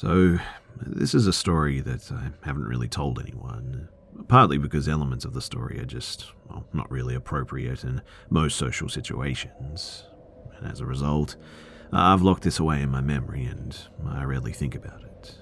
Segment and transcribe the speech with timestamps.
[0.00, 0.38] So,
[0.80, 3.90] this is a story that I haven't really told anyone,
[4.28, 8.88] partly because elements of the story are just, well, not really appropriate in most social
[8.88, 10.04] situations.
[10.56, 11.36] And as a result,
[11.92, 15.36] I've locked this away in my memory and I rarely think about it.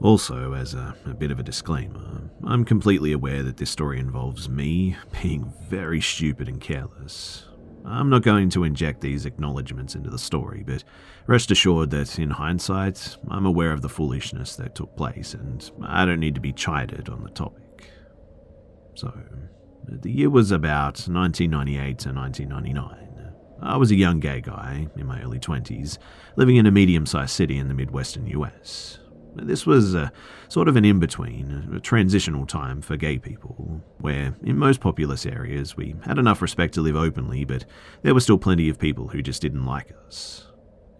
[0.00, 4.48] Also, as a, a, bit of a disclaimer, I'm completely aware that this story involves
[4.48, 7.44] me being very stupid and careless.
[7.86, 10.82] I'm not going to inject these acknowledgements into the story, but
[11.26, 16.04] rest assured that in hindsight, I'm aware of the foolishness that took place, and I
[16.04, 17.90] don't need to be chided on the topic.
[18.94, 19.12] So,
[19.88, 23.06] the year was about 1998 to 1999.
[23.62, 25.98] I was a young gay guy in my early 20s,
[26.34, 28.98] living in a medium sized city in the Midwestern US.
[29.42, 30.12] This was a,
[30.48, 35.26] sort of an in between, a transitional time for gay people, where in most populous
[35.26, 37.64] areas we had enough respect to live openly, but
[38.02, 40.50] there were still plenty of people who just didn't like us.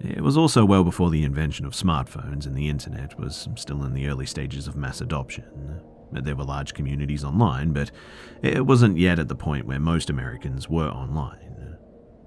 [0.00, 3.94] It was also well before the invention of smartphones and the internet was still in
[3.94, 5.80] the early stages of mass adoption.
[6.12, 7.90] There were large communities online, but
[8.42, 11.55] it wasn't yet at the point where most Americans were online.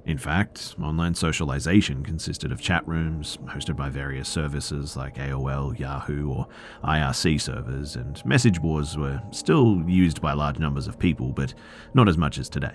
[0.09, 6.31] In fact, online socialization consisted of chat rooms hosted by various services like AOL, Yahoo,
[6.31, 6.47] or
[6.83, 11.53] IRC servers, and message boards were still used by large numbers of people, but
[11.93, 12.73] not as much as today.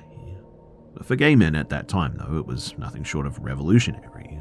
[1.02, 4.38] For gay men at that time, though, it was nothing short of revolutionary.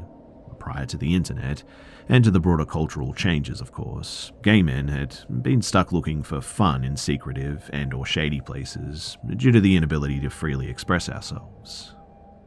[0.60, 1.64] Prior to the internet,
[2.08, 6.40] and to the broader cultural changes, of course, gay men had been stuck looking for
[6.40, 11.93] fun in secretive and or shady places due to the inability to freely express ourselves.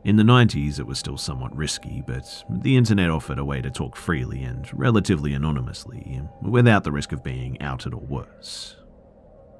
[0.08, 3.70] In the 90s, it was still somewhat risky, but the internet offered a way to
[3.70, 8.78] talk freely and relatively anonymously, without the risk of being outed or worse.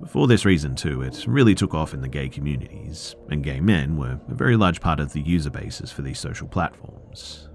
[0.08, 3.98] For this reason, too, it really took off in the gay communities, and gay men
[3.98, 7.50] were a very large part of the user bases for these social platforms.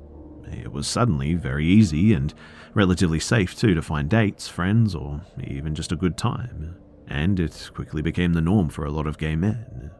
[0.53, 2.34] It was suddenly very easy and
[2.74, 6.76] relatively safe, too, to find dates, friends, or even just a good time,
[7.09, 9.92] and it quickly became the norm for a lot of gay men.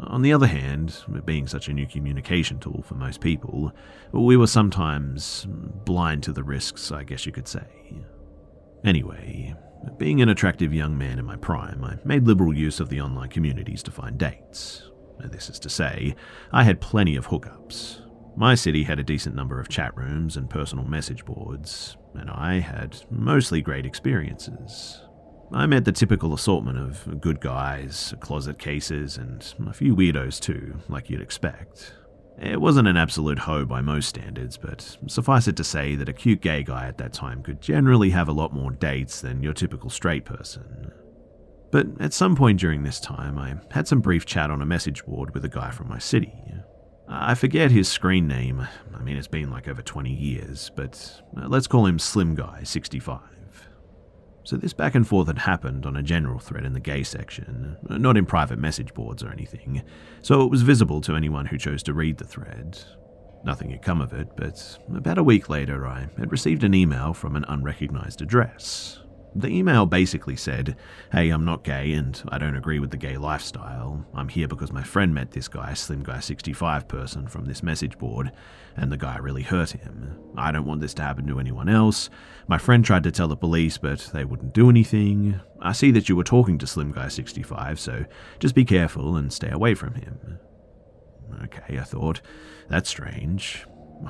[0.00, 3.72] On the other hand, being such a new communication tool for most people,
[4.12, 7.66] we were sometimes blind to the risks, I guess you could say.
[8.84, 9.54] Anyway,
[9.96, 13.28] being an attractive young man in my prime, I made liberal use of the online
[13.28, 14.84] communities to find dates.
[15.18, 16.14] This is to say,
[16.52, 18.02] I had plenty of hookups.
[18.36, 22.60] My city had a decent number of chat rooms and personal message boards, and I
[22.60, 25.00] had mostly great experiences.
[25.52, 30.76] I met the typical assortment of good guys, closet cases, and a few weirdos too,
[30.88, 31.94] like you'd expect.
[32.40, 36.12] It wasn't an absolute hoe by most standards, but suffice it to say that a
[36.12, 39.54] cute gay guy at that time could generally have a lot more dates than your
[39.54, 40.92] typical straight person.
[41.70, 45.04] But at some point during this time, I had some brief chat on a message
[45.04, 46.32] board with a guy from my city.
[47.08, 48.66] I forget his screen name.
[48.94, 52.62] I mean, it's been like over 20 years, but uh, let's call him Slim Guy
[52.62, 53.20] 65.
[54.48, 57.76] So this back and forth had happened on a general thread in the gay section,
[57.86, 59.82] not in private message boards or anything,
[60.22, 62.78] so it was visible to anyone who chose to read the thread.
[63.44, 67.12] Nothing had come of it, but about a week later I had received an email
[67.12, 69.00] from an unrecognized address.
[69.38, 70.76] The email basically said,
[71.12, 74.04] Hey, I'm not gay and I don't agree with the gay lifestyle.
[74.12, 77.96] I'm here because my friend met this guy, Slim Guy 65 person, from this message
[77.98, 78.32] board,
[78.76, 80.18] and the guy really hurt him.
[80.36, 82.10] I don't want this to happen to anyone else.
[82.48, 85.40] My friend tried to tell the police, but they wouldn't do anything.
[85.62, 88.06] I see that you were talking to Slim Guy 65, so
[88.40, 90.40] just be careful and stay away from him.
[91.44, 92.22] Okay, I thought.
[92.68, 93.64] That's strange.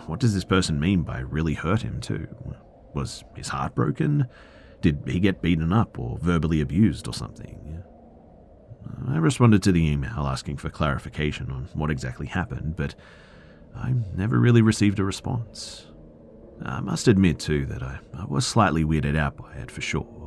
[0.07, 2.29] What does this person mean by really hurt him, too?
[2.95, 4.27] Was his heart broken?
[4.81, 7.83] Did he get beaten up or verbally abused or something?
[9.09, 12.95] I responded to the email asking for clarification on what exactly happened, but
[13.77, 15.87] I never really received a response.
[16.63, 20.19] I must admit, too, that I, I was slightly weirded out by it for sure.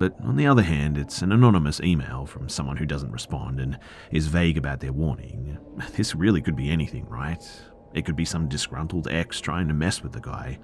[0.00, 3.78] But on the other hand, it's an anonymous email from someone who doesn't respond and
[4.10, 5.58] is vague about their warning.
[5.94, 7.44] This really could be anything, right?
[7.92, 10.58] It could be some disgruntled ex trying to mess with the guy,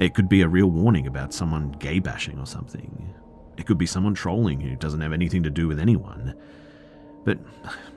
[0.00, 3.14] it could be a real warning about someone gay bashing or something.
[3.58, 6.34] It could be someone trolling who doesn't have anything to do with anyone.
[7.24, 7.38] But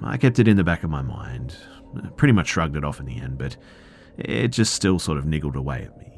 [0.01, 1.55] I kept it in the back of my mind.
[2.17, 3.55] Pretty much shrugged it off in the end, but
[4.17, 6.11] it just still sort of niggled away at me.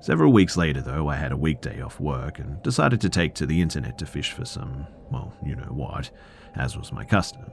[0.00, 3.46] Several weeks later, though, I had a weekday off work and decided to take to
[3.46, 6.10] the internet to fish for some, well, you know what,
[6.56, 7.46] as was my custom.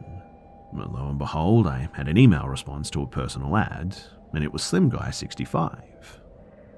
[0.73, 3.95] Lo and behold, I had an email response to a personal ad,
[4.33, 6.18] and it was Slim Guy 65.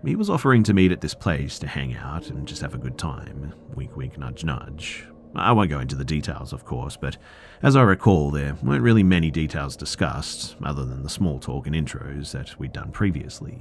[0.03, 2.79] He was offering to meet at this place to hang out and just have a
[2.79, 3.53] good time.
[3.75, 5.05] Wink, wink, nudge, nudge.
[5.35, 7.17] I won't go into the details, of course, but
[7.61, 11.75] as I recall, there weren't really many details discussed, other than the small talk and
[11.75, 13.59] intros that we'd done previously.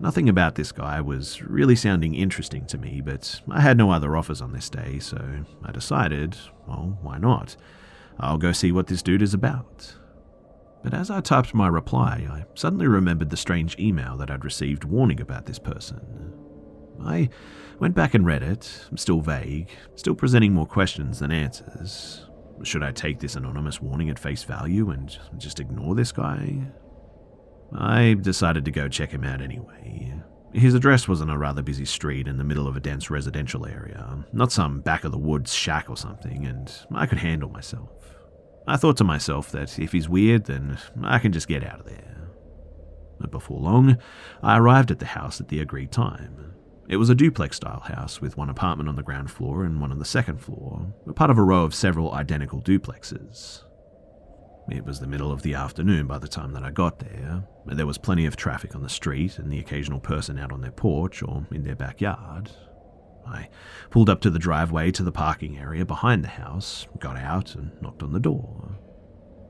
[0.00, 4.16] Nothing about this guy was really sounding interesting to me, but I had no other
[4.16, 7.56] offers on this day, so I decided, well, why not?
[8.18, 9.94] I'll go see what this dude is about.
[10.82, 14.84] But as I typed my reply, I suddenly remembered the strange email that I'd received
[14.84, 16.32] warning about this person.
[17.02, 17.28] I
[17.78, 22.26] went back and read it, still vague, still presenting more questions than answers.
[22.62, 26.58] Should I take this anonymous warning at face value and just ignore this guy?
[27.72, 30.14] I decided to go check him out anyway.
[30.52, 33.66] His address was on a rather busy street in the middle of a dense residential
[33.66, 37.99] area, not some back of the woods shack or something, and I could handle myself.
[38.66, 41.86] I thought to myself that if he's weird, then I can just get out of
[41.86, 42.30] there.
[43.18, 43.98] But before long,
[44.42, 46.54] I arrived at the house at the agreed time.
[46.88, 49.92] It was a duplex style house with one apartment on the ground floor and one
[49.92, 53.62] on the second floor, part of a row of several identical duplexes.
[54.70, 57.44] It was the middle of the afternoon by the time that I got there.
[57.66, 60.70] There was plenty of traffic on the street and the occasional person out on their
[60.70, 62.50] porch or in their backyard,
[63.26, 63.48] I
[63.90, 67.70] pulled up to the driveway to the parking area behind the house, got out, and
[67.80, 68.78] knocked on the door.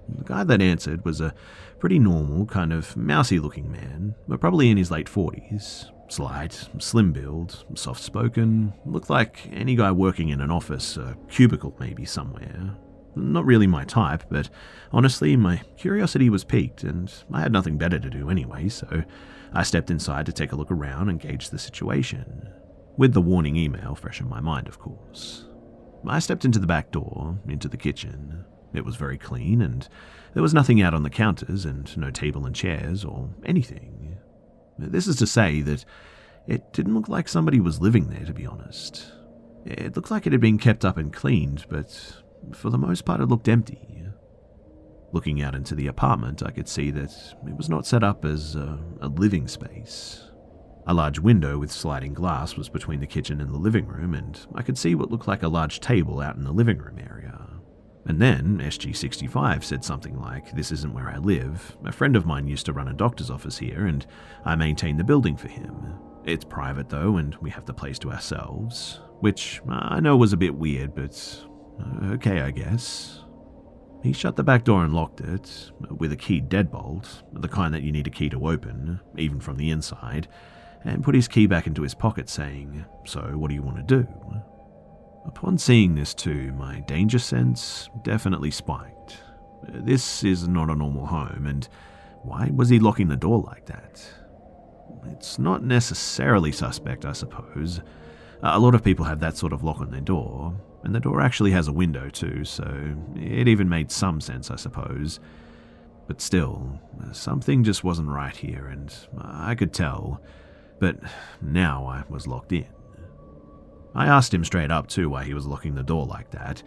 [0.09, 1.35] The guy that answered was a
[1.79, 5.87] pretty normal, kind of mousy looking man, but probably in his late 40s.
[6.09, 11.77] Slight, slim build, soft spoken, looked like any guy working in an office, a cubicle
[11.79, 12.77] maybe somewhere.
[13.15, 14.51] Not really my type, but
[14.93, 19.05] honestly, my curiosity was piqued, and I had nothing better to do anyway, so
[19.53, 22.51] I stepped inside to take a look around and gauge the situation
[23.01, 25.47] with the warning email fresh in my mind, of course.
[26.07, 28.45] I stepped into the back door, into the kitchen.
[28.75, 29.89] It was very clean, and
[30.35, 34.19] there was nothing out on the counters, and no table and chairs, or anything.
[34.79, 35.87] This is to say that
[36.47, 39.11] it didn't look like somebody was living there, to be honest.
[39.65, 43.23] It looked like it had been kept up and cleaned, but for the most part
[43.23, 44.05] it looked empty.
[45.13, 47.13] Looking out into the apartment, I could see that
[47.47, 50.30] it was not set up as a, a living space.
[50.87, 54.41] A large window with sliding glass was between the kitchen and the living room, and
[54.55, 57.39] I could see what looked like a large table out in the living room area.
[58.07, 61.77] And then SG65 said something like, This isn't where I live.
[61.85, 64.07] A friend of mine used to run a doctor's office here, and
[64.45, 65.95] I maintain the building for him.
[66.25, 69.01] It's private though, and we have the place to ourselves.
[69.21, 71.47] Which I know was a bit weird, but
[71.79, 73.23] uh, okay, I guess.
[74.03, 77.83] He shut the back door and locked it, with a keyed deadbolt, the kind that
[77.83, 80.27] you need a key to open, even from the inside,
[80.85, 83.83] and put his key back into his pocket, saying, So, what do you want to
[83.83, 84.07] do?
[85.27, 89.19] Upon seeing this, too, my danger sense definitely spiked.
[89.69, 91.69] This is not a normal home, and
[92.23, 94.03] why was he locking the door like that?
[95.07, 97.81] It's not necessarily suspect, I suppose.
[98.43, 101.21] A lot of people have that sort of lock on their door, and the door
[101.21, 105.21] actually has a window too, so it even made some sense, I suppose.
[106.07, 106.81] But still,
[107.13, 110.23] something just wasn't right here, and I could tell.
[110.81, 110.97] But
[111.41, 112.67] now I was locked in.
[113.95, 116.63] I asked him straight up, too, why he was locking the door like that,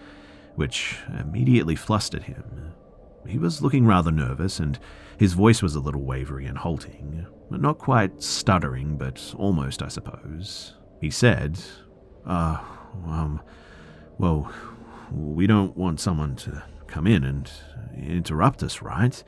[0.56, 2.74] which immediately flustered him.
[3.28, 4.78] He was looking rather nervous, and
[5.18, 7.26] his voice was a little wavery and halting.
[7.50, 10.76] Not quite stuttering, but almost, I suppose.
[11.02, 11.60] He said,
[12.26, 12.60] Uh,
[13.06, 13.42] um,
[14.18, 14.52] well,
[15.12, 17.52] we don't want someone to come in and
[17.98, 19.24] interrupt us, right?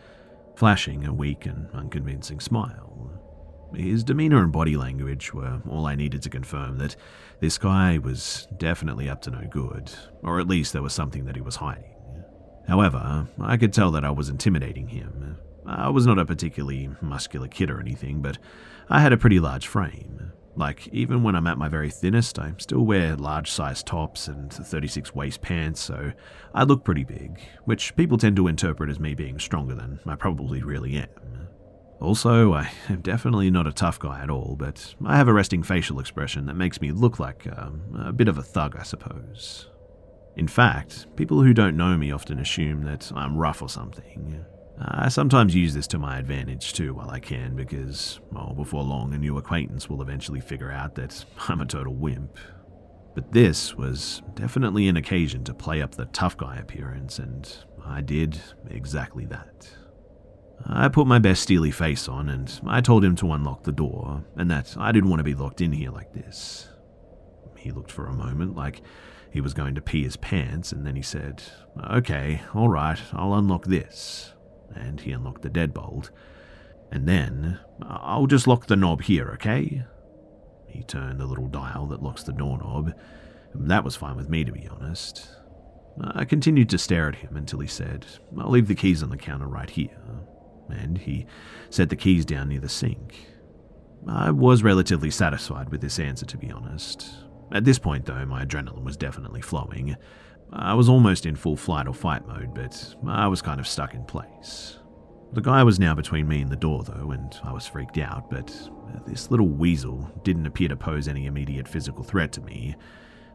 [0.56, 2.92] Flashing a weak and unconvincing smile.
[3.76, 6.96] His demeanour and body language were all I needed to confirm that
[7.40, 9.92] this guy was definitely up to no good,
[10.24, 11.96] or at least there was something that he was hiding.
[12.68, 15.38] However, I could tell that I was intimidating him.
[15.66, 18.38] I was not a particularly muscular kid or anything, but
[18.90, 20.32] I had a pretty large frame.
[20.56, 24.54] Like, even when I'm at my very thinnest, I still wear large sized tops and
[24.54, 26.14] 36 waist pants, so
[26.54, 30.16] I look pretty big, which people tend to interpret as me being stronger than I
[30.16, 31.10] probably really am.
[32.02, 35.64] Also, I am definitely not a tough guy at all, but I have a resting
[35.64, 39.70] facial expression that makes me look like um, a bit of a thug, I suppose.
[40.36, 44.44] In fact, people who don't know me often assume that I'm rough or something.
[44.78, 49.14] I sometimes use this to my advantage too while I can because, well, before long
[49.14, 52.38] a new acquaintance will eventually figure out that I'm a total wimp.
[53.14, 57.50] But this was definitely an occasion to play up the tough guy appearance, and
[57.86, 58.38] I did
[58.70, 59.70] exactly that.
[60.64, 64.24] I put my best steely face on and I told him to unlock the door
[64.36, 66.70] and that I didn't want to be locked in here like this.
[67.58, 68.82] He looked for a moment like
[69.32, 71.44] he was going to pee his pants and then he said,
[71.92, 74.34] Okay, alright, I'll unlock this.
[74.74, 76.10] And he unlocked the deadbolt.
[76.92, 79.84] And then, I'll just lock the knob here, okay?
[80.68, 82.94] He turned the little dial that locks the doorknob.
[83.54, 85.28] That was fine with me, to be honest.
[86.02, 88.06] I continued to stare at him until he said,
[88.38, 89.98] I'll leave the keys on the counter right here
[90.70, 91.26] and he
[91.70, 93.28] set the keys down near the sink.
[94.08, 97.10] I was relatively satisfied with this answer, to be honest.
[97.52, 99.96] At this point, though, my adrenaline was definitely flowing.
[100.52, 103.94] I was almost in full flight or fight mode, but I was kind of stuck
[103.94, 104.80] in place.
[105.34, 108.30] The guy was now between me and the door, though, and I was freaked out,
[108.30, 108.48] but
[109.08, 112.76] this little weasel didn't appear to pose any immediate physical threat to me.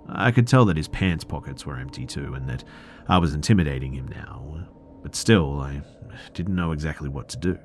[0.09, 2.65] I could tell that his pants pockets were empty, too, and that
[3.09, 4.67] I was intimidating him now.
[5.02, 5.83] But still, I
[6.35, 7.59] didn't know exactly what to do.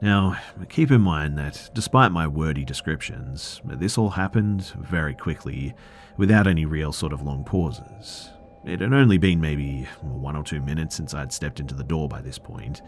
[0.00, 0.36] Now,
[0.68, 5.74] keep in mind that despite my wordy descriptions, this all happened very quickly,
[6.16, 8.30] without any real sort of long pauses.
[8.64, 12.08] It had only been maybe one or two minutes since I'd stepped into the door
[12.08, 12.82] by this point,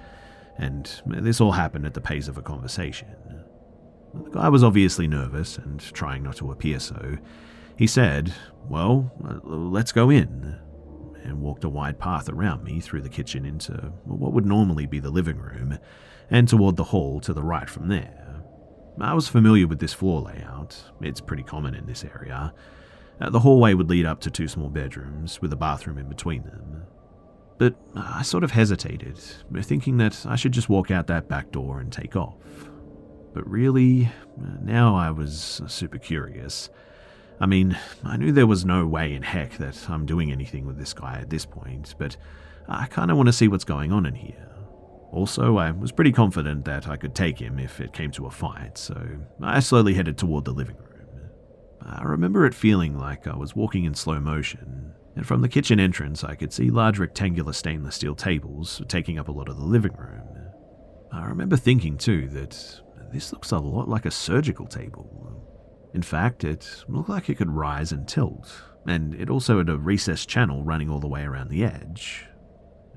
[0.58, 3.08] and this all happened at the pace of a conversation.
[4.14, 7.18] The guy was obviously nervous and trying not to appear so.
[7.76, 8.32] He said,
[8.68, 9.12] Well,
[9.44, 10.58] let's go in
[11.26, 15.00] and walked a wide path around me through the kitchen into what would normally be
[15.00, 15.78] the living room,
[16.30, 18.42] and toward the hall to the right from there.
[19.00, 22.54] I was familiar with this floor layout, it's pretty common in this area.
[23.20, 26.42] Uh, the hallway would lead up to two small bedrooms, with a bathroom in between
[26.44, 26.82] them.
[27.58, 29.18] But I sort of hesitated,
[29.62, 32.36] thinking that I should just walk out that back door and take off.
[33.32, 34.10] But really,
[34.62, 36.68] now I was super curious.
[37.38, 40.78] I mean, I knew there was no way in heck that I'm doing anything with
[40.78, 42.16] this guy at this point, but
[42.68, 44.48] I kind of want to see what's going on in here.
[45.12, 48.30] Also, I was pretty confident that I could take him if it came to a
[48.30, 49.06] fight, so
[49.42, 51.30] I slowly headed toward the living room.
[51.82, 55.78] I remember it feeling like I was walking in slow motion, and from the kitchen
[55.78, 59.64] entrance I could see large rectangular stainless steel tables taking up a lot of the
[59.64, 60.22] living room.
[61.12, 62.80] I remember thinking too that
[63.12, 65.35] this looks a lot like a surgical table,
[65.96, 69.78] in fact, it looked like it could rise and tilt, and it also had a
[69.78, 72.26] recessed channel running all the way around the edge.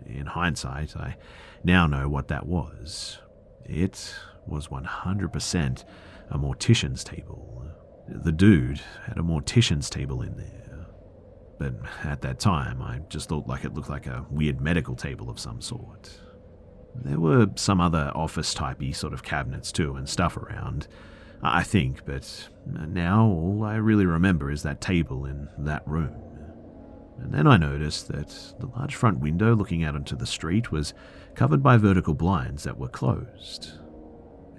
[0.06, 1.16] In hindsight, I
[1.64, 3.20] now know what that was.
[3.64, 4.14] It
[4.46, 5.86] was 100%
[6.30, 7.66] a mortician's table.
[8.10, 10.88] The dude had a mortician's table in there.
[11.58, 15.30] But at that time, I just thought like it looked like a weird medical table
[15.30, 16.20] of some sort.
[16.94, 20.90] There were some other office typey sort of cabinets too and stuff around,
[21.42, 26.16] I think, but now all I really remember is that table in that room.
[27.22, 28.30] And then I noticed that
[28.60, 30.94] the large front window looking out onto the street was
[31.36, 33.74] covered by vertical blinds that were closed.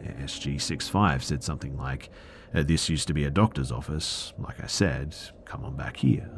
[0.02, 2.10] SG65 said something like,
[2.54, 4.32] uh, This used to be a doctor's office.
[4.38, 6.30] Like I said, come on back here.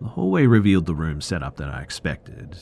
[0.00, 2.56] The hallway revealed the room setup that I expected.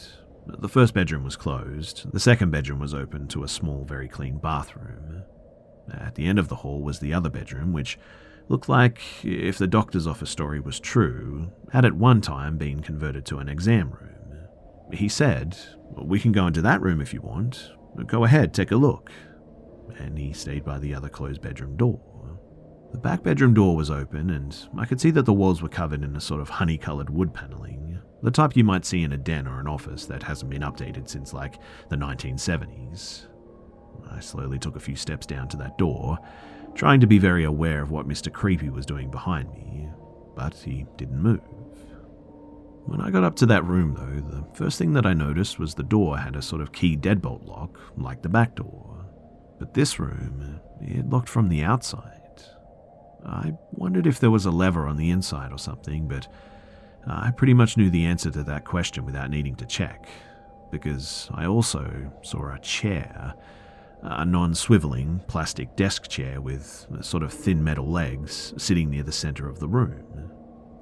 [0.46, 4.36] The first bedroom was closed, the second bedroom was open to a small, very clean
[4.36, 5.22] bathroom.
[5.92, 7.98] At the end of the hall was the other bedroom, which
[8.48, 13.24] looked like, if the doctor's office story was true, had at one time been converted
[13.26, 14.10] to an exam room.
[14.92, 15.56] He said,
[15.96, 17.70] We can go into that room if you want.
[18.06, 19.10] Go ahead, take a look.
[19.98, 22.00] And he stayed by the other closed bedroom door.
[22.92, 26.04] The back bedroom door was open, and I could see that the walls were covered
[26.04, 29.18] in a sort of honey coloured wood panelling, the type you might see in a
[29.18, 33.26] den or an office that hasn't been updated since like the 1970s.
[34.10, 36.18] I slowly took a few steps down to that door,
[36.74, 38.32] trying to be very aware of what Mr.
[38.32, 39.88] Creepy was doing behind me,
[40.34, 41.40] but he didn't move.
[42.86, 45.74] When I got up to that room, though, the first thing that I noticed was
[45.74, 49.06] the door had a sort of key deadbolt lock, like the back door.
[49.58, 52.20] But this room, it locked from the outside.
[53.24, 56.28] I wondered if there was a lever on the inside or something, but
[57.06, 60.06] I pretty much knew the answer to that question without needing to check,
[60.70, 63.34] because I also saw a chair,
[64.04, 69.12] a non swiveling plastic desk chair with sort of thin metal legs, sitting near the
[69.12, 70.30] center of the room.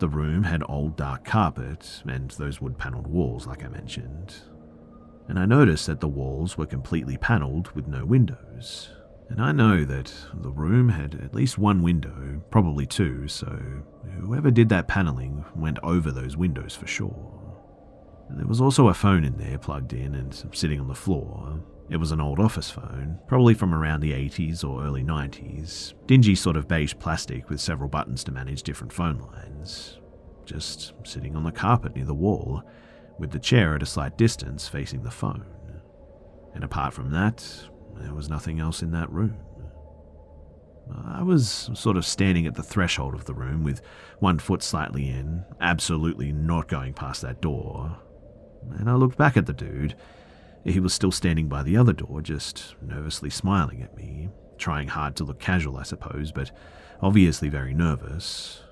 [0.00, 4.34] The room had old dark carpet and those wood panelled walls, like I mentioned.
[5.28, 8.90] And I noticed that the walls were completely panelled with no windows.
[9.28, 13.58] And I know that the room had at least one window, probably two, so
[14.20, 17.38] whoever did that panelling went over those windows for sure.
[18.28, 21.60] There was also a phone in there plugged in and sitting on the floor,
[21.90, 26.34] it was an old office phone, probably from around the 80s or early 90s, dingy
[26.34, 29.98] sort of beige plastic with several buttons to manage different phone lines.
[30.44, 32.62] Just sitting on the carpet near the wall,
[33.18, 35.44] with the chair at a slight distance facing the phone.
[36.54, 37.46] And apart from that,
[37.96, 39.36] there was nothing else in that room.
[41.06, 43.80] I was sort of standing at the threshold of the room with
[44.18, 47.96] one foot slightly in, absolutely not going past that door.
[48.78, 49.94] And I looked back at the dude,
[50.64, 54.28] he was still standing by the other door, just nervously smiling at me,
[54.58, 56.50] trying hard to look casual, I suppose, but
[57.00, 58.62] obviously very nervous.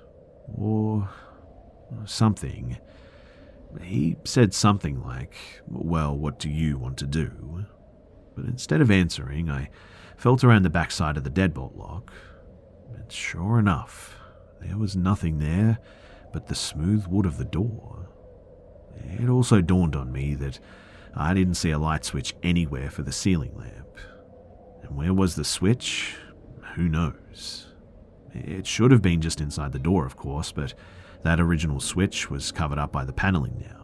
[0.55, 1.09] Or
[2.05, 2.77] something.
[3.81, 5.35] He said something like,
[5.67, 7.65] Well, what do you want to do?
[8.35, 9.69] But instead of answering, I
[10.17, 12.11] felt around the backside of the deadbolt lock,
[12.95, 14.15] and sure enough,
[14.61, 15.79] there was nothing there
[16.31, 18.07] but the smooth wood of the door.
[19.19, 20.59] It also dawned on me that
[21.15, 23.97] I didn't see a light switch anywhere for the ceiling lamp.
[24.83, 26.15] And where was the switch?
[26.75, 27.67] Who knows?
[28.33, 30.73] It should have been just inside the door, of course, but
[31.23, 33.81] that original switch was covered up by the paneling now.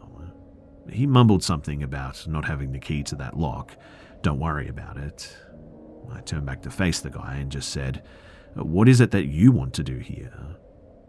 [0.90, 3.76] He mumbled something about not having the key to that lock.
[4.22, 5.36] Don't worry about it.
[6.10, 8.02] I turned back to face the guy and just said,
[8.54, 10.32] What is it that you want to do here?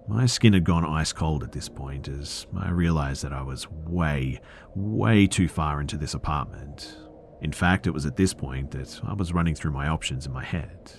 [0.10, 3.69] My skin had gone ice cold at this point as I realized that I was
[3.69, 4.41] way,
[4.74, 6.98] way too far into this apartment.
[7.41, 10.34] In fact, it was at this point that I was running through my options in
[10.34, 10.91] my head.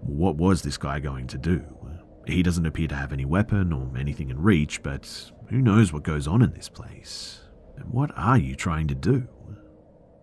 [0.00, 1.62] What was this guy going to do?
[2.26, 6.02] He doesn't appear to have any weapon or anything in reach, but who knows what
[6.02, 7.42] goes on in this place?
[7.76, 9.28] And what are you trying to do?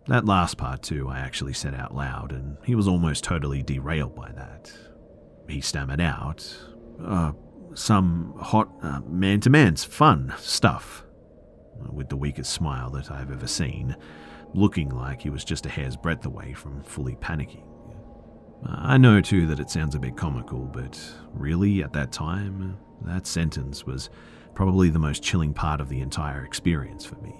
[0.07, 4.15] That last part, too, I actually said out loud, and he was almost totally derailed
[4.15, 4.73] by that.
[5.47, 6.57] He stammered out,
[7.03, 7.31] uh,
[7.75, 11.03] some hot uh, man to man's fun stuff,
[11.91, 13.95] with the weakest smile that I've ever seen,
[14.53, 17.65] looking like he was just a hair's breadth away from fully panicking.
[18.65, 20.99] Uh, I know too that it sounds a bit comical, but
[21.33, 24.09] really, at that time, that sentence was
[24.53, 27.35] probably the most chilling part of the entire experience for me.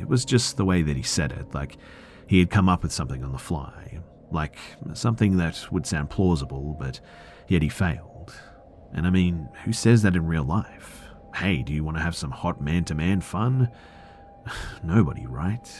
[0.00, 1.76] It was just the way that he said it, like
[2.26, 4.56] he had come up with something on the fly, like
[4.94, 7.00] something that would sound plausible, but
[7.48, 8.17] yet he failed.
[8.92, 11.02] And I mean, who says that in real life?
[11.34, 13.70] Hey, do you want to have some hot man to man fun?
[14.82, 15.70] Nobody, right?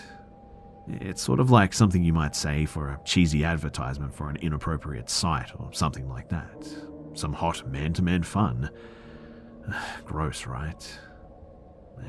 [0.86, 5.10] It's sort of like something you might say for a cheesy advertisement for an inappropriate
[5.10, 6.68] site or something like that.
[7.14, 8.70] Some hot man to man fun.
[10.04, 10.98] Gross, right?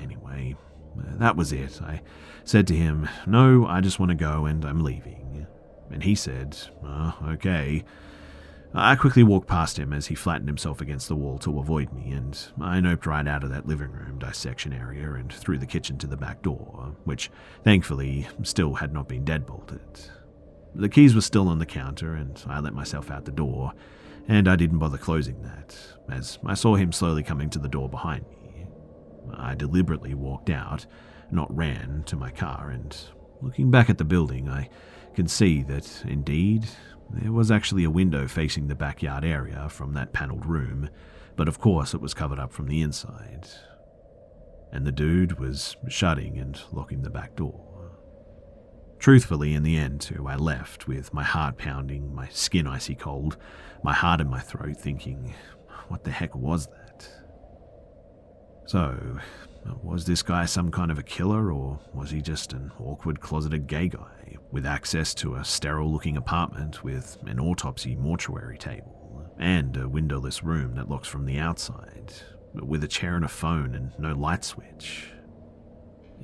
[0.02, 0.56] Anyway,
[0.96, 1.82] that was it.
[1.82, 2.02] I
[2.44, 5.48] said to him, No, I just want to go and I'm leaving.
[5.92, 7.84] And he said, oh, Okay.
[8.74, 12.12] I quickly walked past him as he flattened himself against the wall to avoid me,
[12.12, 15.98] and I noped right out of that living room dissection area and through the kitchen
[16.00, 17.32] to the back door, which
[17.64, 20.12] thankfully still had not been deadbolted.
[20.76, 23.74] The keys were still on the counter, and I let myself out the door,
[24.28, 25.76] and I didn't bother closing that,
[26.12, 28.68] as I saw him slowly coming to the door behind me.
[29.34, 30.86] I deliberately walked out,
[31.32, 32.96] not ran, to my car, and
[33.42, 34.70] looking back at the building, I
[35.16, 36.68] can see that, indeed,
[37.12, 40.90] there was actually a window facing the backyard area from that panelled room,
[41.36, 43.48] but of course it was covered up from the inside.
[44.72, 47.70] And the dude was shutting and locking the back door.
[49.00, 53.38] Truthfully, in the end, too, I left with my heart pounding, my skin icy cold,
[53.82, 55.34] my heart in my throat, thinking,
[55.88, 57.10] what the heck was that?
[58.66, 59.18] So,
[59.66, 63.20] Uh, was this guy some kind of a killer, or was he just an awkward
[63.20, 69.30] closeted gay guy with access to a sterile looking apartment with an autopsy mortuary table
[69.38, 72.14] and a windowless room that locks from the outside,
[72.54, 75.12] with a chair and a phone and no light switch?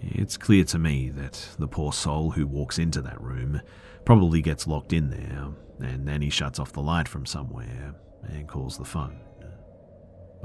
[0.01, 3.61] It's clear to me that the poor soul who walks into that room
[4.05, 5.47] probably gets locked in there,
[5.79, 9.19] and then he shuts off the light from somewhere and calls the phone.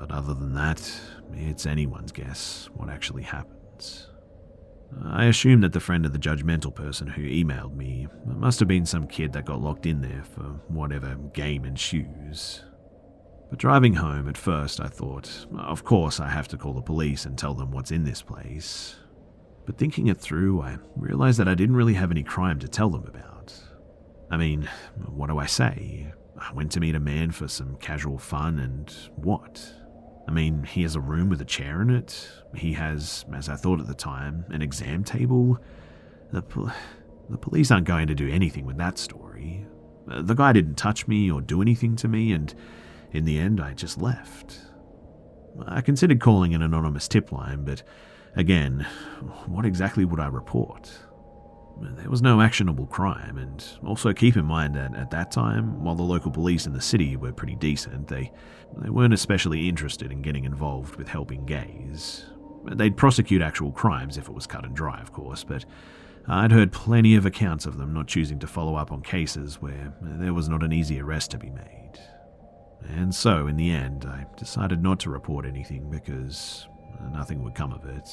[0.00, 0.90] But other than that,
[1.34, 4.08] it's anyone's guess what actually happens.
[5.04, 8.86] I assume that the friend of the judgmental person who emailed me must have been
[8.86, 12.64] some kid that got locked in there for whatever game ensues.
[13.50, 17.26] But driving home, at first I thought, of course I have to call the police
[17.26, 18.96] and tell them what's in this place.
[19.66, 22.88] But thinking it through, I realized that I didn't really have any crime to tell
[22.88, 23.52] them about.
[24.30, 24.68] I mean,
[25.06, 26.14] what do I say?
[26.38, 29.74] I went to meet a man for some casual fun, and what?
[30.30, 32.30] I mean, he has a room with a chair in it.
[32.54, 35.58] He has, as I thought at the time, an exam table.
[36.30, 36.70] The, pol-
[37.28, 39.66] the police aren't going to do anything with that story.
[40.06, 42.54] The guy didn't touch me or do anything to me, and
[43.10, 44.60] in the end, I just left.
[45.66, 47.82] I considered calling an anonymous tip line, but
[48.36, 48.86] again,
[49.46, 50.92] what exactly would I report?
[51.82, 55.94] There was no actionable crime, and also keep in mind that at that time, while
[55.94, 58.32] the local police in the city were pretty decent, they,
[58.76, 62.26] they weren't especially interested in getting involved with helping gays.
[62.72, 65.64] They'd prosecute actual crimes if it was cut and dry, of course, but
[66.28, 69.94] I'd heard plenty of accounts of them not choosing to follow up on cases where
[70.00, 71.98] there was not an easy arrest to be made.
[72.88, 76.66] And so, in the end, I decided not to report anything because
[77.12, 78.08] nothing would come of it,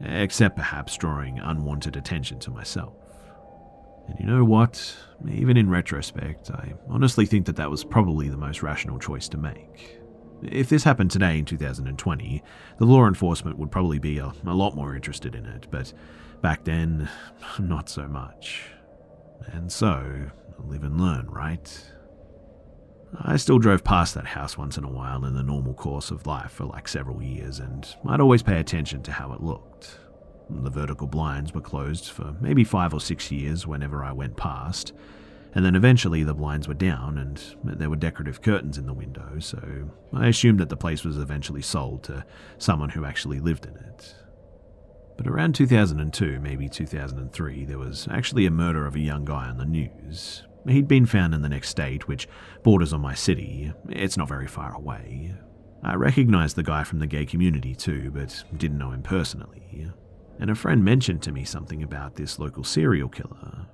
[0.00, 2.94] except perhaps drawing unwanted attention to myself.
[4.08, 4.96] And you know what?
[5.28, 9.38] Even in retrospect, I honestly think that that was probably the most rational choice to
[9.38, 9.98] make.
[10.42, 12.42] If this happened today in 2020,
[12.78, 15.92] the law enforcement would probably be a, a lot more interested in it, but
[16.42, 17.08] back then,
[17.58, 18.64] not so much.
[19.46, 21.92] And so, live and learn, right?
[23.18, 26.26] I still drove past that house once in a while in the normal course of
[26.26, 29.98] life for like several years, and I'd always pay attention to how it looked.
[30.48, 34.92] The vertical blinds were closed for maybe five or six years whenever I went past,
[35.54, 39.38] and then eventually the blinds were down and there were decorative curtains in the window,
[39.40, 42.24] so I assumed that the place was eventually sold to
[42.58, 44.14] someone who actually lived in it.
[45.16, 49.56] But around 2002, maybe 2003, there was actually a murder of a young guy on
[49.56, 50.44] the news.
[50.68, 52.28] He'd been found in the next state, which
[52.62, 53.72] borders on my city.
[53.88, 55.34] It's not very far away.
[55.82, 59.92] I recognized the guy from the gay community too, but didn't know him personally
[60.38, 63.66] and a friend mentioned to me something about this local serial killer.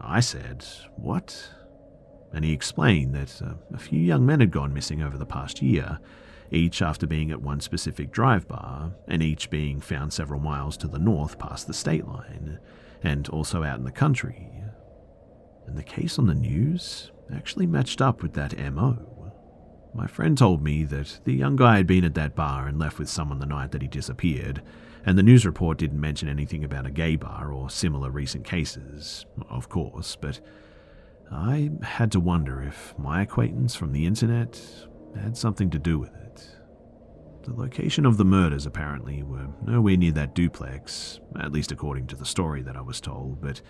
[0.00, 0.64] I said,
[0.96, 1.50] What?
[2.32, 5.62] And he explained that uh, a few young men had gone missing over the past
[5.62, 5.98] year,
[6.50, 10.88] each after being at one specific drive bar, and each being found several miles to
[10.88, 12.58] the north past the state line,
[13.02, 14.50] and also out in the country.
[15.66, 19.32] And the case on the news actually matched up with that MO.
[19.94, 22.98] My friend told me that the young guy had been at that bar and left
[22.98, 24.62] with someone the night that he disappeared,
[25.04, 29.26] and the news report didn't mention anything about a gay bar or similar recent cases,
[29.48, 30.40] of course, but
[31.30, 34.60] I had to wonder if my acquaintance from the internet
[35.20, 36.46] had something to do with it.
[37.42, 42.16] The location of the murders apparently were nowhere near that duplex, at least according to
[42.16, 43.60] the story that I was told, but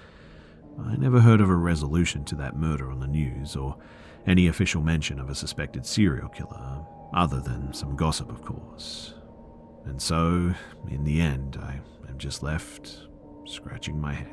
[0.85, 3.79] I never heard of a resolution to that murder on the news or
[4.27, 9.15] any official mention of a suspected serial killer, other than some gossip, of course.
[9.85, 10.55] And so,
[10.89, 13.01] in the end, I am just left
[13.47, 14.29] scratching my head.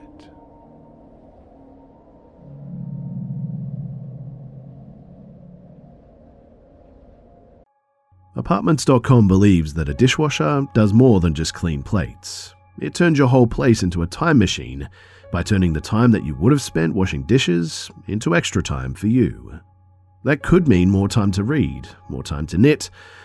[8.36, 12.54] Apartments.com believes that a dishwasher does more than just clean plates.
[12.80, 14.88] It turns your whole place into a time machine
[15.32, 19.08] by turning the time that you would have spent washing dishes into extra time for
[19.08, 19.60] you.
[20.24, 22.90] That could mean more time to read, more time to knit,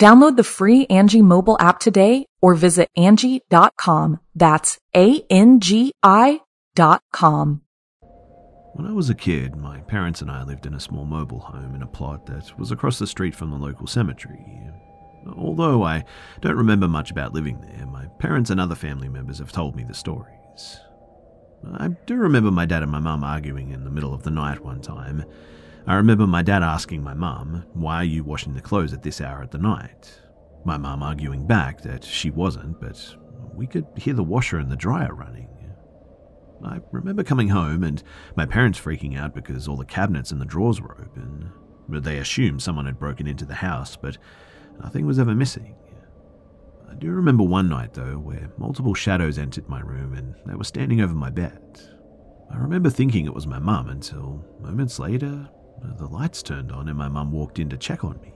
[0.00, 4.20] Download the free Angi mobile app today or visit Angi.com.
[4.34, 6.40] That's A-N-G-I
[6.74, 7.62] dot com.
[8.72, 11.76] When I was a kid, my parents and I lived in a small mobile home
[11.76, 14.44] in a plot that was across the street from the local cemetery.
[15.36, 16.04] Although I
[16.40, 19.84] don't remember much about living there, my parents and other family members have told me
[19.84, 20.80] the stories.
[21.78, 24.64] I do remember my dad and my mum arguing in the middle of the night
[24.64, 25.24] one time.
[25.86, 29.20] I remember my dad asking my mum, Why are you washing the clothes at this
[29.20, 30.20] hour of the night?
[30.64, 33.16] My mum arguing back that she wasn't, but
[33.54, 35.48] we could hear the washer and the dryer running.
[36.64, 38.02] I remember coming home and
[38.36, 41.52] my parents freaking out because all the cabinets and the drawers were open.
[41.88, 44.16] They assumed someone had broken into the house, but
[44.80, 45.74] nothing was ever missing.
[46.90, 50.64] I do remember one night, though, where multiple shadows entered my room and they were
[50.64, 51.80] standing over my bed.
[52.50, 55.50] I remember thinking it was my mum until, moments later,
[55.82, 58.32] the lights turned on and my mum walked in to check on me.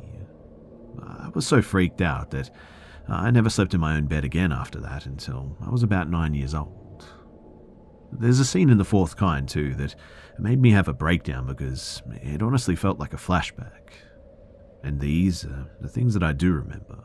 [1.03, 2.51] I was so freaked out that
[3.09, 6.35] I never slept in my own bed again after that until I was about nine
[6.35, 7.07] years old.
[8.13, 9.95] There's a scene in The Fourth Kind, too, that
[10.39, 13.93] made me have a breakdown because it honestly felt like a flashback.
[14.83, 17.05] And these are the things that I do remember.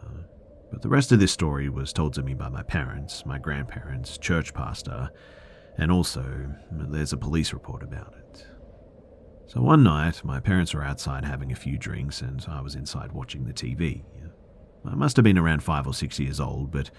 [0.72, 4.18] But the rest of this story was told to me by my parents, my grandparents,
[4.18, 5.10] church pastor,
[5.78, 6.26] and also
[6.72, 8.48] there's a police report about it.
[9.54, 13.12] So one night, my parents were outside having a few drinks, and I was inside
[13.12, 14.02] watching the TV.
[14.84, 16.90] I must have been around five or six years old, but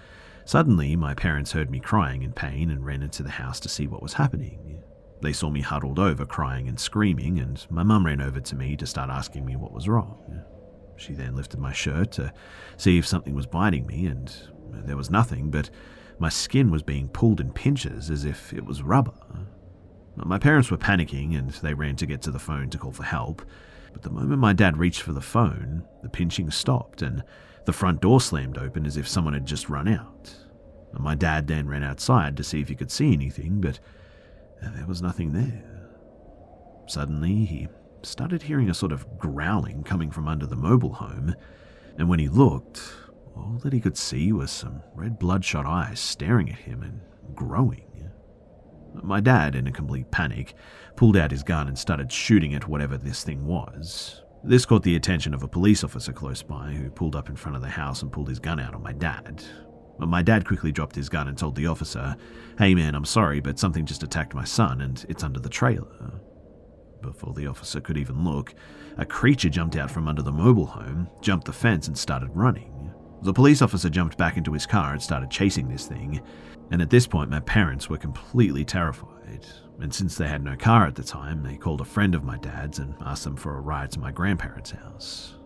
[0.45, 3.87] suddenly my parents heard me crying in pain and ran into the house to see
[3.87, 4.81] what was happening.
[5.21, 8.77] They saw me huddled over, crying and screaming, and my mum ran over to me
[8.77, 10.41] to start asking me what was wrong.
[10.95, 12.31] She then lifted my shirt to
[12.77, 14.33] see if something was biting me, and
[14.71, 15.69] there was nothing, but
[16.19, 19.11] my skin was being pulled in pinches as if it was rubber.
[20.17, 23.03] My parents were panicking and they ran to get to the phone to call for
[23.03, 23.41] help,
[23.91, 27.23] but the moment my dad reached for the phone, the pinching stopped and
[27.65, 30.35] the front door slammed open as if someone had just run out.
[30.97, 33.79] My dad then ran outside to see if he could see anything, but
[34.63, 35.89] uh, there was nothing there.
[36.87, 37.67] Suddenly, he
[38.03, 41.35] started hearing a sort of growling coming from under the mobile home,
[41.97, 42.81] and when he looked,
[43.35, 47.01] all that he could see was some red bloodshot eyes staring at him and
[47.35, 47.84] growing.
[49.03, 50.55] My dad, in a complete panic,
[50.95, 54.23] pulled out his gun and started shooting at whatever this thing was.
[54.43, 57.55] This caught the attention of a police officer close by who pulled up in front
[57.55, 59.43] of the house and pulled his gun out on my dad.
[59.97, 62.15] My dad quickly dropped his gun and told the officer,
[62.57, 66.19] Hey man, I'm sorry, but something just attacked my son and it's under the trailer.
[67.01, 68.53] Before the officer could even look,
[68.97, 72.93] a creature jumped out from under the mobile home, jumped the fence, and started running.
[73.25, 76.21] The police officer jumped back into his car and started chasing this thing,
[76.69, 79.47] and at this point, my parents were completely terrified.
[79.79, 82.37] And since they had no car at the time, they called a friend of my
[82.37, 85.39] dad's and asked them for a ride to my grandparents' house.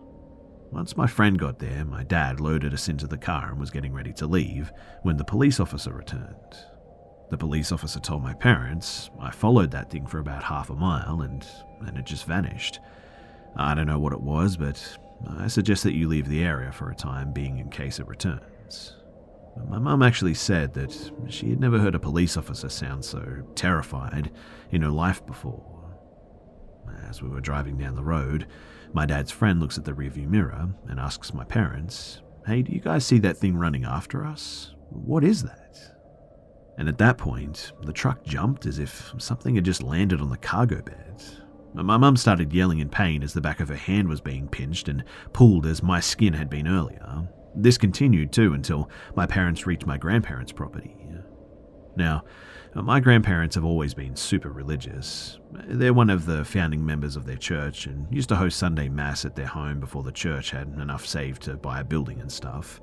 [0.70, 3.94] Once my friend got there, my dad loaded us into the car and was getting
[3.94, 4.70] ready to leave
[5.02, 6.56] when the police officer returned.
[7.30, 11.22] The police officer told my parents I followed that thing for about half a mile
[11.22, 11.46] and
[11.80, 12.78] then it just vanished.
[13.56, 16.90] I don't know what it was, but I suggest that you leave the area for
[16.90, 18.96] a time being in case it returns.
[19.68, 24.30] My mum actually said that she had never heard a police officer sound so terrified
[24.70, 25.96] in her life before.
[27.08, 28.46] As we were driving down the road,
[28.92, 32.80] my dad's friend looks at the rearview mirror and asks my parents, Hey, do you
[32.80, 34.74] guys see that thing running after us?
[34.88, 35.78] What is that?
[36.78, 40.38] And at that point, the truck jumped as if something had just landed on the
[40.38, 41.22] cargo bed.
[41.72, 44.88] My mum started yelling in pain as the back of her hand was being pinched
[44.88, 47.28] and pulled as my skin had been earlier.
[47.54, 50.96] This continued too until my parents reached my grandparents' property.
[51.96, 52.24] Now,
[52.74, 55.38] my grandparents have always been super religious.
[55.52, 59.24] They're one of the founding members of their church and used to host Sunday Mass
[59.24, 62.80] at their home before the church had enough saved to buy a building and stuff.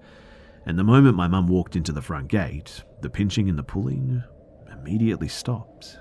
[0.65, 4.23] And the moment my mum walked into the front gate, the pinching and the pulling
[4.71, 5.99] immediately stopped.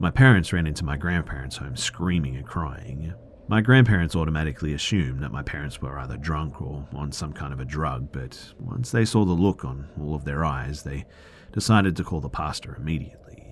[0.00, 3.14] My parents ran into my grandparents' home screaming and crying.
[3.48, 7.58] My grandparents automatically assumed that my parents were either drunk or on some kind of
[7.58, 11.04] a drug, but once they saw the look on all of their eyes, they
[11.52, 13.44] decided to call the pastor immediately.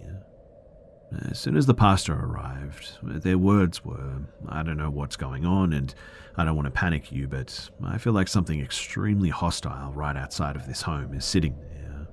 [1.30, 5.72] As soon as the pastor arrived, their words were, I don't know what's going on
[5.72, 5.94] and
[6.37, 10.56] I don't want to panic you, but I feel like something extremely hostile right outside
[10.56, 12.09] of this home is sitting there.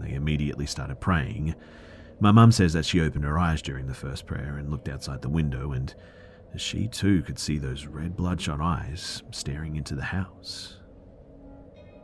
[0.00, 1.54] They immediately started praying.
[2.22, 5.22] My mum says that she opened her eyes during the first prayer and looked outside
[5.22, 5.94] the window, and
[6.56, 10.76] she too could see those red bloodshot eyes staring into the house.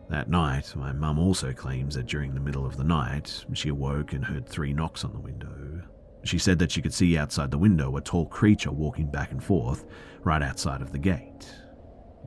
[0.09, 4.15] That night, my mum also claims that during the middle of the night, she awoke
[4.15, 5.83] and heard three knocks on the window.
[6.25, 9.45] She said that she could see outside the window a tall creature walking back and
[9.45, 9.85] forth
[10.23, 11.47] right outside of the gate.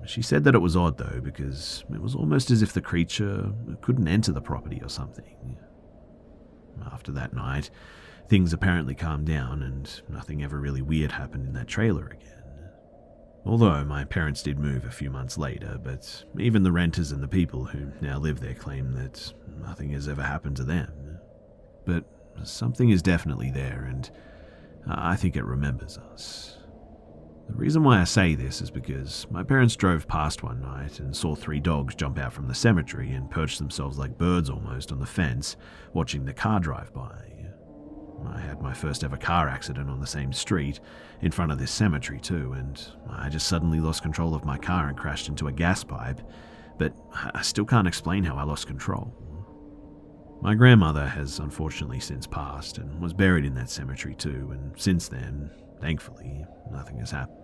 [0.05, 3.51] She said that it was odd though, because it was almost as if the creature
[3.81, 5.57] couldn't enter the property or something.
[6.91, 7.69] After that night,
[8.27, 12.43] things apparently calmed down and nothing ever really weird happened in that trailer again.
[13.45, 17.27] Although my parents did move a few months later, but even the renters and the
[17.27, 21.19] people who now live there claim that nothing has ever happened to them.
[21.85, 22.05] But
[22.43, 24.09] something is definitely there, and
[24.87, 26.58] I think it remembers us.
[27.49, 31.15] The reason why I say this is because my parents drove past one night and
[31.15, 34.99] saw three dogs jump out from the cemetery and perch themselves like birds almost on
[34.99, 35.57] the fence,
[35.93, 37.29] watching the car drive by.
[38.27, 40.79] I had my first ever car accident on the same street,
[41.21, 44.87] in front of this cemetery too, and I just suddenly lost control of my car
[44.87, 46.21] and crashed into a gas pipe,
[46.77, 46.93] but
[47.33, 49.13] I still can't explain how I lost control.
[50.41, 55.09] My grandmother has unfortunately since passed and was buried in that cemetery too, and since
[55.09, 57.37] then, thankfully, nothing has happened.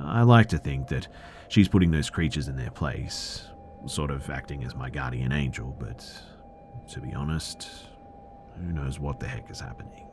[0.00, 1.08] I like to think that
[1.48, 3.44] she's putting those creatures in their place,
[3.86, 6.04] sort of acting as my guardian angel, but
[6.92, 7.68] to be honest,
[8.56, 10.08] who knows what the heck is happening?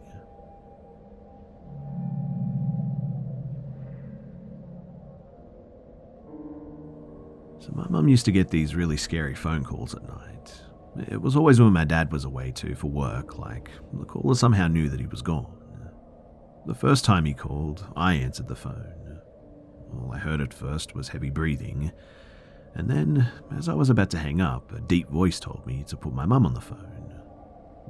[7.59, 10.68] So, my mum used to get these really scary phone calls at night.
[11.07, 14.67] It was always when my dad was away too for work, like the caller somehow
[14.67, 15.55] knew that he was gone.
[16.65, 19.21] The first time he called, I answered the phone.
[19.93, 21.91] All I heard at first was heavy breathing,
[22.75, 25.97] and then, as I was about to hang up, a deep voice told me to
[25.97, 27.13] put my mum on the phone.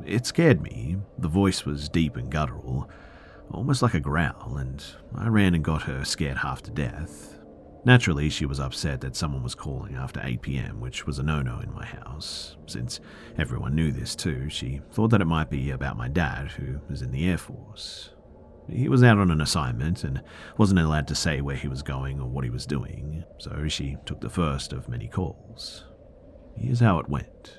[0.06, 0.98] It scared me.
[1.18, 2.90] The voice was deep and guttural,
[3.52, 4.84] almost like a growl, and
[5.16, 7.39] I ran and got her scared half to death.
[7.86, 11.42] Naturally, she was upset that someone was calling after 8 pm, which was a no
[11.42, 12.58] no in my house.
[12.66, 13.00] Since
[13.38, 17.02] everyone knew this too, she thought that it might be about my dad, who was
[17.02, 18.12] in the Air Force.
[18.70, 20.22] He was out on an assignment and
[20.58, 23.98] wasn't allowed to say where he was going or what he was doing, so she
[24.06, 25.86] took the first of many calls.
[26.56, 27.58] Here's how it went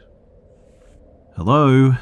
[1.36, 1.94] Hello?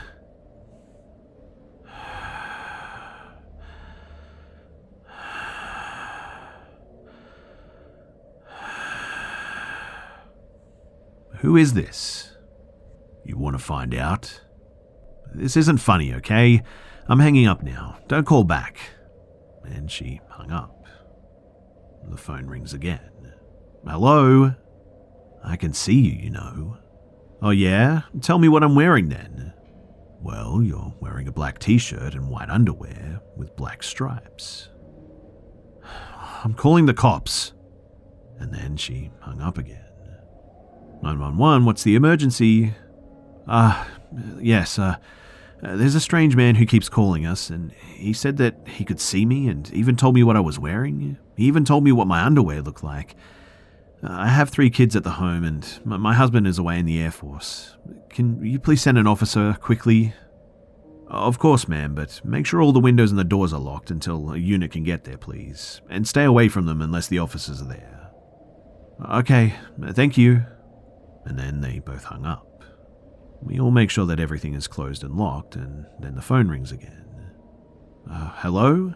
[11.41, 12.37] Who is this?
[13.25, 14.41] You want to find out?
[15.35, 16.63] This isn't funny, okay?
[17.09, 17.99] I'm hanging up now.
[18.09, 18.79] Don't call back.
[19.65, 20.85] And she hung up.
[22.09, 23.35] The phone rings again.
[23.87, 24.55] Hello?
[25.45, 26.79] I can see you, you know.
[27.41, 28.03] Oh, yeah?
[28.21, 29.53] Tell me what I'm wearing then.
[30.21, 34.71] Well, you're wearing a black t shirt and white underwear with black stripes.
[36.45, 37.53] I'm calling the cops.
[38.41, 39.88] And then she hung up again.
[41.03, 42.75] 911, what's the emergency?
[43.47, 44.97] Ah, uh, yes, uh,
[45.63, 49.25] there's a strange man who keeps calling us, and he said that he could see
[49.25, 51.19] me and even told me what I was wearing.
[51.37, 53.17] He even told me what my underwear looked like.
[54.03, 57.01] Uh, I have three kids at the home, and my husband is away in the
[57.01, 57.77] Air Force.
[58.11, 60.15] Can you please send an officer quickly?
[61.09, 64.33] Of course, ma'am, but make sure all the windows and the doors are locked until
[64.33, 65.81] a unit can get there, please.
[65.89, 68.11] And stay away from them unless the officers are there.
[69.11, 69.55] Okay,
[69.95, 70.45] thank you
[71.29, 72.65] and then they both hung up.
[73.41, 76.73] We all make sure that everything is closed and locked, and then the phone rings
[76.73, 77.05] again.
[78.11, 78.95] Uh, hello?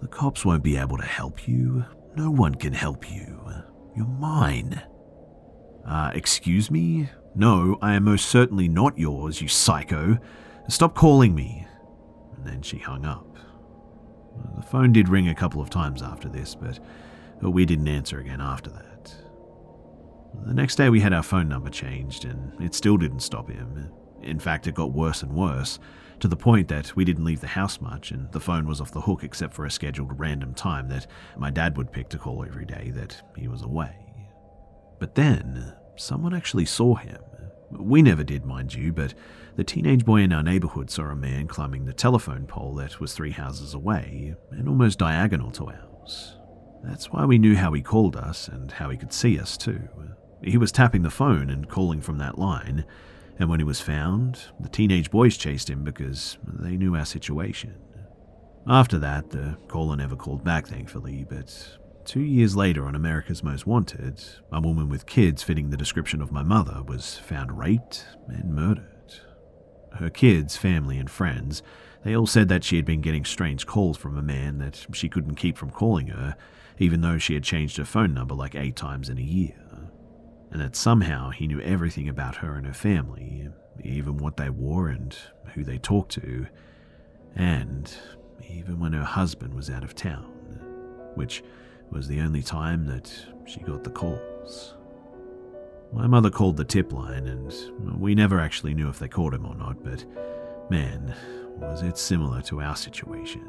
[0.00, 1.84] The cops won't be able to help you.
[2.16, 3.40] No one can help you.
[3.96, 4.80] You're mine.
[5.86, 7.10] Uh, excuse me?
[7.34, 10.18] No, I am most certainly not yours, you psycho.
[10.68, 11.66] Stop calling me.
[12.36, 13.36] And then she hung up.
[14.56, 16.78] The phone did ring a couple of times after this, but
[17.42, 18.89] we didn't answer again after that.
[20.46, 23.90] The next day, we had our phone number changed, and it still didn't stop him.
[24.22, 25.78] In fact, it got worse and worse,
[26.20, 28.92] to the point that we didn't leave the house much, and the phone was off
[28.92, 31.06] the hook except for a scheduled random time that
[31.36, 33.94] my dad would pick to call every day that he was away.
[34.98, 37.20] But then, someone actually saw him.
[37.70, 39.14] We never did, mind you, but
[39.56, 43.14] the teenage boy in our neighborhood saw a man climbing the telephone pole that was
[43.14, 46.36] three houses away and almost diagonal to ours.
[46.82, 49.88] That's why we knew how he called us and how he could see us, too.
[50.42, 52.84] He was tapping the phone and calling from that line,
[53.38, 57.74] And when he was found, the teenage boys chased him because they knew our situation.
[58.66, 63.66] After that, the caller never called back, thankfully, but two years later on America's Most
[63.66, 64.22] Wanted,
[64.52, 68.86] a woman with kids fitting the description of my mother was found raped and murdered.
[69.94, 71.62] Her kids, family, and friends,
[72.04, 75.08] they all said that she had been getting strange calls from a man that she
[75.08, 76.36] couldn't keep from calling her,
[76.78, 79.69] even though she had changed her phone number like eight times in a year
[80.50, 83.48] and that somehow he knew everything about her and her family,
[83.82, 85.16] even what they wore and
[85.54, 86.46] who they talked to,
[87.36, 87.92] and
[88.48, 90.24] even when her husband was out of town,
[91.14, 91.42] which
[91.90, 93.12] was the only time that
[93.46, 94.74] she got the calls.
[95.92, 99.44] My mother called the tip line, and we never actually knew if they caught him
[99.44, 100.04] or not, but
[100.70, 101.14] man,
[101.56, 103.48] was it similar to our situation.